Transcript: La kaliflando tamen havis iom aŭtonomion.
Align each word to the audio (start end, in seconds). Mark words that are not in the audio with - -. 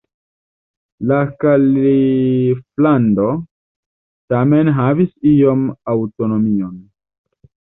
La 1.11 1.19
kaliflando 1.43 3.27
tamen 4.35 4.73
havis 4.79 5.13
iom 5.35 5.69
aŭtonomion. 5.95 6.75